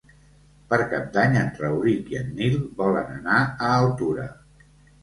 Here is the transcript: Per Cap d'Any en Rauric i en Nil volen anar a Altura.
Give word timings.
Per 0.71 0.79
Cap 0.93 1.11
d'Any 1.17 1.37
en 1.43 1.51
Rauric 1.65 2.09
i 2.15 2.19
en 2.23 2.35
Nil 2.41 2.59
volen 2.83 3.17
anar 3.21 3.41
a 3.45 3.73
Altura. 3.79 4.29